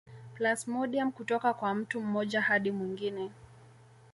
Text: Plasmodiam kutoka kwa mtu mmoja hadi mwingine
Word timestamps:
Plasmodiam 0.35 1.11
kutoka 1.11 1.53
kwa 1.53 1.73
mtu 1.75 2.01
mmoja 2.01 2.41
hadi 2.41 2.71
mwingine 2.71 3.31